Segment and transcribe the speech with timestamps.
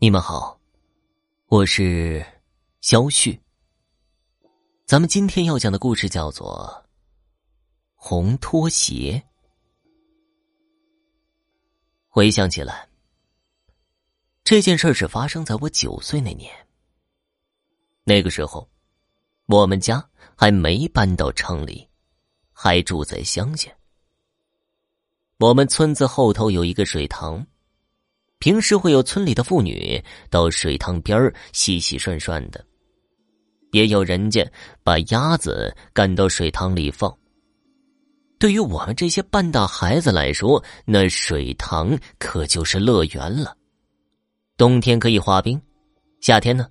[0.00, 0.60] 你们好，
[1.46, 2.24] 我是
[2.80, 3.36] 肖旭。
[4.86, 6.86] 咱们今天要讲的故事叫做
[7.96, 9.20] 《红拖鞋》。
[12.06, 12.88] 回想起来，
[14.44, 16.48] 这件事是发生在我九岁那年。
[18.04, 18.70] 那个时候，
[19.46, 21.88] 我们家还没搬到城里，
[22.52, 23.68] 还住在乡下。
[25.40, 27.44] 我们村子后头有一个水塘。
[28.38, 32.64] 平时会有村里的妇女到水塘边洗洗涮涮的，
[33.72, 34.48] 也有人家
[34.84, 37.12] 把鸭子赶到水塘里放。
[38.38, 43.56] 对于我们这些半大孩子来说，那水塘可就是乐园了。
[44.56, 45.60] 冬天可以滑冰，
[46.20, 46.68] 夏天呢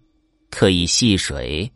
[0.50, 1.70] 可以戏水。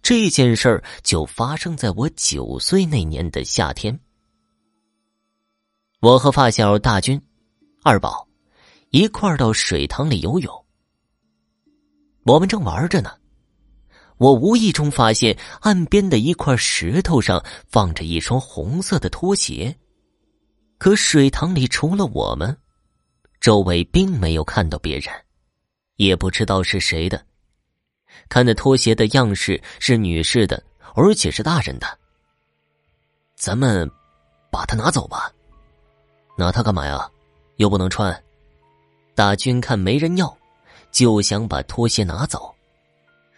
[0.00, 4.00] 这件事儿就发生在我九岁那年的夏天。
[6.00, 7.20] 我和发小大军、
[7.82, 8.29] 二宝。
[8.90, 10.52] 一块儿到水塘里游泳，
[12.24, 13.12] 我们正玩着呢。
[14.16, 19.76] 我无意中发现岸边的一块石头上放着一双红色的拖鞋，
[20.76, 22.56] 可水塘里除了我们，
[23.40, 25.14] 周围并没有看到别人，
[25.94, 27.24] 也不知道是谁的。
[28.28, 30.60] 看那拖鞋的样式是女士的，
[30.96, 31.86] 而且是大人的。
[33.36, 33.88] 咱们
[34.50, 35.32] 把它拿走吧，
[36.36, 37.08] 拿它干嘛呀？
[37.58, 38.20] 又不能穿。
[39.14, 40.36] 大军看没人要，
[40.90, 42.54] 就想把拖鞋拿走，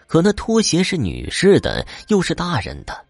[0.07, 3.05] 可那拖鞋是女士的，又是大人的，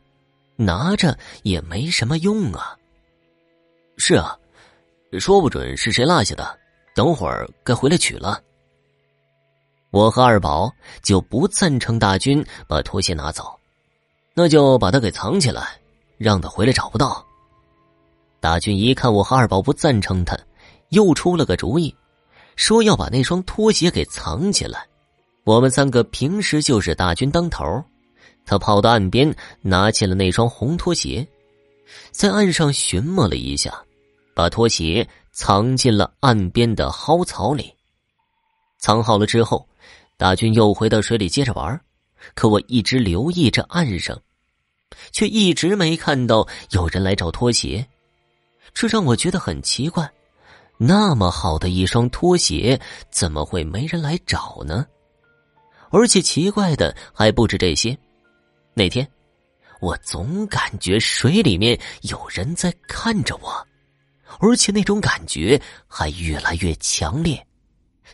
[0.56, 2.76] 拿着也没什么用啊。
[3.98, 4.38] 是啊，
[5.18, 6.58] 说不准是谁落下的，
[6.94, 8.42] 等会儿该回来取了。
[9.90, 13.54] 我和二宝就不赞成大军把拖鞋拿走，
[14.32, 15.78] 那就把它给藏起来，
[16.16, 17.22] 让他回来找不到。
[18.40, 20.34] 大军一看我和二宝不赞成他，
[20.88, 21.94] 又出了个主意。
[22.56, 24.86] 说要把那双拖鞋给藏起来。
[25.44, 27.64] 我们三个平时就是大军当头，
[28.44, 31.26] 他跑到岸边，拿起了那双红拖鞋，
[32.10, 33.82] 在岸上寻摸了一下，
[34.34, 37.74] 把拖鞋藏进了岸边的蒿草里。
[38.78, 39.68] 藏好了之后，
[40.16, 41.80] 大军又回到水里接着玩。
[42.34, 44.16] 可我一直留意着岸上，
[45.10, 47.84] 却一直没看到有人来找拖鞋，
[48.72, 50.08] 这让我觉得很奇怪。
[50.84, 54.84] 那么好的一双拖鞋，怎么会没人来找呢？
[55.90, 57.96] 而且奇怪的还不止这些。
[58.74, 59.08] 那天，
[59.80, 63.64] 我总感觉水里面有人在看着我，
[64.40, 67.46] 而且那种感觉还越来越强烈，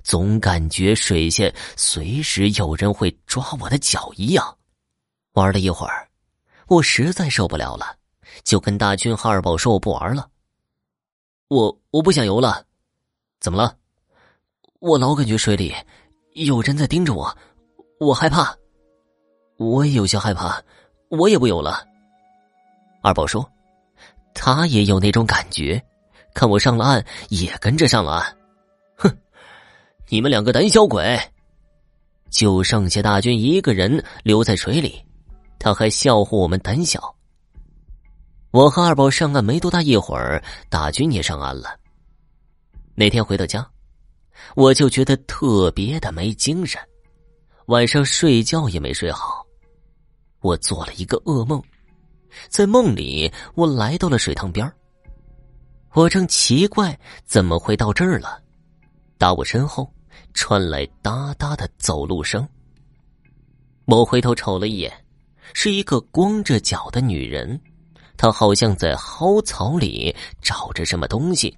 [0.03, 4.57] 总感觉水下随时有人会抓我的脚一样。
[5.33, 6.07] 玩了一会儿，
[6.67, 7.97] 我实在受不了了，
[8.45, 10.29] 就跟大军和二宝说：“我不玩了。”
[11.49, 12.63] 我我不想游了，
[13.41, 13.75] 怎么了？
[14.81, 15.75] 我老感觉水里
[16.35, 17.35] 有人在盯着我，
[17.99, 18.55] 我害怕。
[19.57, 20.63] 我也有些害怕，
[21.09, 21.83] 我也不游了。
[23.03, 23.51] 二宝说，
[24.35, 25.83] 他也有那种感觉，
[26.35, 28.37] 看我上了岸，也跟着上了岸。
[28.97, 29.19] 哼，
[30.09, 31.19] 你们两个胆小鬼！
[32.29, 35.03] 就剩下大军一个人留在水里，
[35.59, 37.17] 他还笑话我们胆小。
[38.51, 41.79] 我和二宝上岸没多大一会儿，大军也上岸了。
[42.95, 43.69] 那天回到家，
[44.57, 46.81] 我就觉得特别的没精神，
[47.67, 49.47] 晚上睡觉也没睡好。
[50.41, 51.63] 我做了一个噩梦，
[52.49, 54.71] 在梦里我来到了水塘边
[55.93, 58.41] 我正奇怪怎么会到这儿了，
[59.19, 59.93] 打我身后
[60.33, 62.49] 传来哒哒的走路声。
[63.85, 64.93] 我回头瞅了一眼，
[65.53, 67.61] 是一个光着脚的女人。
[68.19, 71.57] 他好像在蒿草里找着什么东西，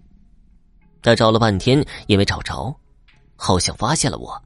[1.02, 2.72] 他找了半天也没找着，
[3.34, 4.40] 好像发现了我，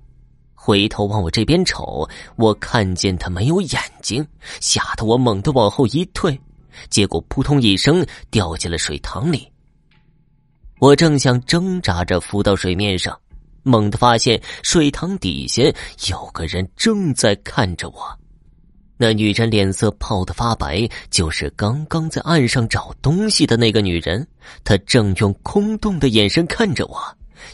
[0.54, 4.25] 回头往我这边瞅，我看见他没有眼睛，
[4.60, 6.41] 吓得我猛地往后一退，
[6.88, 9.50] 结果扑通一声掉进了水塘里。
[10.78, 13.19] 我正想挣扎着浮到水面上，
[13.64, 15.62] 猛地发现水塘底下
[16.08, 18.19] 有个人正在看着我。
[18.96, 24.26] 那女人脸色泡得发白，就是刚刚在岸上找东西的那个女人。
[24.62, 27.00] 她正用空洞的眼神看着我，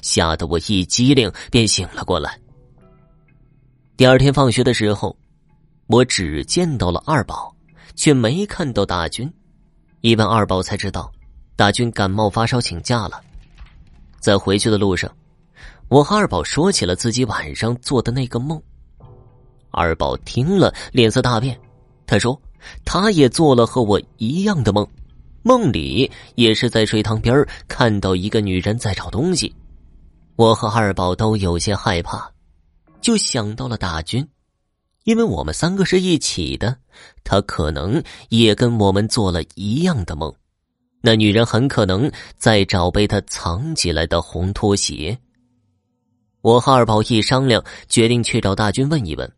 [0.03, 2.39] 吓得我一激灵，便醒了过来。
[3.97, 5.17] 第二天放学的时候，
[5.87, 7.55] 我只见到了二宝，
[7.95, 9.33] 却没看到大军。
[10.03, 11.11] 一问二宝才知道，
[11.57, 13.21] 大军感冒发烧请假了。
[14.19, 15.11] 在回去的路上，
[15.89, 18.63] 我和二宝说起了自己晚上做的那个梦。
[19.71, 21.59] 二宝听了，脸色大变。
[22.07, 22.41] 他说
[22.85, 24.87] ：“他也做了和我一样的梦，
[25.43, 29.55] 梦里也是在水塘边看到一个女人在找东西。”
[30.37, 32.31] 我和二宝都有些害怕，
[33.01, 34.27] 就想到了大军，
[35.05, 36.77] 因为我们三个是一起的，
[37.23, 40.35] 他可能也跟我们做了一样的梦。
[41.03, 45.17] 那女人很可能在找被他藏起来的红拖鞋。
[46.41, 49.31] 我和二宝一商量，决定去找大军问一问。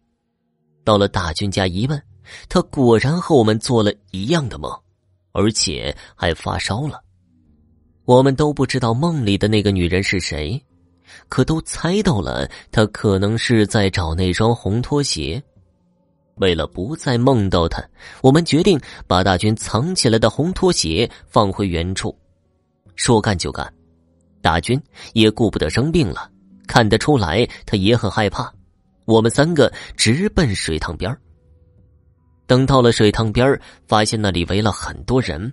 [0.85, 2.03] 到了大军家一问，
[2.49, 4.71] 他果然和我们做了一样的梦，
[5.33, 7.01] 而且还发烧了。
[8.05, 10.63] 我们都不知道梦里的那个女人是谁。
[11.29, 15.43] 可都猜到了，他可能是在找那双红拖鞋。
[16.37, 17.83] 为了不再梦到他，
[18.23, 22.17] 我们决定把大军藏起来的红拖鞋放回原处。
[22.97, 23.71] 说干就干，
[24.41, 24.81] 大军
[25.13, 26.31] 也顾不得生病了，
[26.67, 28.53] 看得出来他也很害怕。
[29.13, 31.15] 我们三个直奔水塘边
[32.47, 35.53] 等到了水塘边发现那里围了很多人，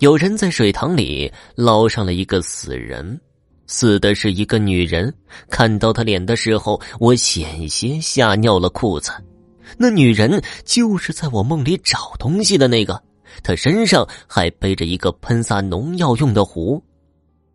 [0.00, 3.20] 有人在水塘里捞上了一个死人。
[3.66, 5.12] 死的是一个女人，
[5.48, 9.10] 看到她脸的时候，我险些吓尿了裤子。
[9.78, 13.02] 那女人就是在我梦里找东西的那个，
[13.42, 16.82] 她身上还背着一个喷洒农药用的壶。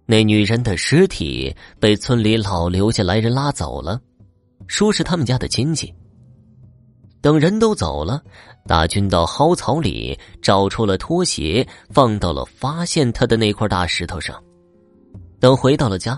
[0.08, 4.02] 那女人的尸体被村里老刘家来人拉走了，
[4.70, 5.94] 说是他们家的亲戚。
[7.22, 8.22] 等人都走了，
[8.66, 14.42] 大军到蒿草里找出了拖鞋，放到了发现他的那块大石头上。
[15.40, 16.18] 等回到了家，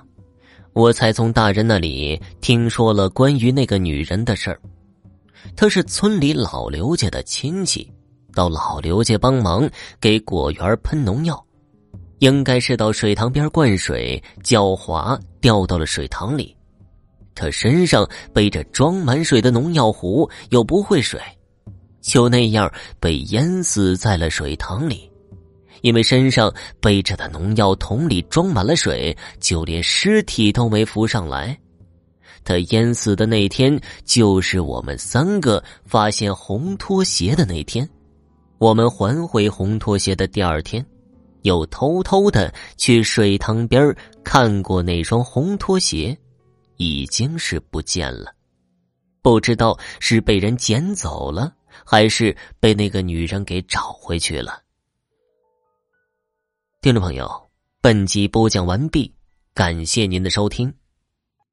[0.73, 4.61] 我才从大人那里听说了关于那个女人的事儿。
[5.55, 7.91] 她是村里老刘家的亲戚，
[8.35, 9.67] 到老刘家帮忙
[9.99, 11.43] 给果园喷农药，
[12.19, 16.55] 应该是到水塘边灌水，狡猾掉到了水塘里。
[17.41, 21.19] 他身上背着装满水的农药壶，又不会水，
[21.99, 25.09] 就那样被淹死在了水塘里。
[25.81, 31.57] 因为身上背着的农药桶里装满了水，就连尸体都没浮上来。
[32.43, 37.89] 他淹死的那天，就是我们三个发现红拖鞋的那天。
[38.59, 40.85] 我们还回红拖鞋的第二天，
[41.41, 46.15] 又偷偷的去水塘边看过那双红拖鞋，
[46.81, 48.33] 已经是不见了。
[49.21, 51.55] 不知道是被人捡走了，
[51.85, 54.63] 还是被那个女人给找回去了。
[56.81, 57.29] 听众朋友，
[57.81, 59.13] 本集播讲完毕，
[59.53, 60.73] 感谢您的收听。